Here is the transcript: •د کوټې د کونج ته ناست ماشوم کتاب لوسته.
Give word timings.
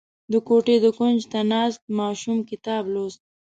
•د 0.31 0.33
کوټې 0.47 0.75
د 0.81 0.85
کونج 0.97 1.19
ته 1.31 1.39
ناست 1.51 1.81
ماشوم 1.99 2.37
کتاب 2.49 2.83
لوسته. 2.93 3.23